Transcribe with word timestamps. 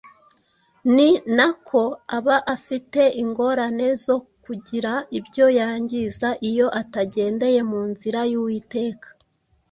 ni 0.95 1.07
nako 1.37 1.81
aba 2.17 2.37
afite 2.55 3.01
ingorane 3.21 3.87
zo 4.05 4.15
kugira 4.43 4.91
ibyo 5.19 5.45
yangiza 5.59 6.27
iyo 6.49 6.67
atagendeye 6.81 7.59
mu 7.71 7.81
nzira 7.91 8.19
y’Uwiteka 8.31 9.07